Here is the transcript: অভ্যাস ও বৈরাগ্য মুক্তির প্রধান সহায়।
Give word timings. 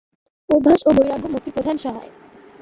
অভ্যাস 0.49 0.81
ও 0.85 0.91
বৈরাগ্য 0.97 1.25
মুক্তির 1.27 1.55
প্রধান 1.55 1.75
সহায়। 1.77 2.11